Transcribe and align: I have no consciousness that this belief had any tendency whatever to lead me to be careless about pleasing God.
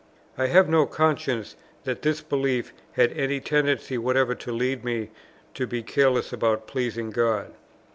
I 0.35 0.47
have 0.47 0.67
no 0.67 0.87
consciousness 0.87 1.55
that 1.83 2.01
this 2.01 2.21
belief 2.21 2.73
had 2.93 3.13
any 3.13 3.39
tendency 3.39 3.99
whatever 3.99 4.33
to 4.33 4.51
lead 4.51 4.83
me 4.83 5.11
to 5.53 5.67
be 5.67 5.83
careless 5.83 6.33
about 6.33 6.65
pleasing 6.65 7.11
God. 7.11 7.53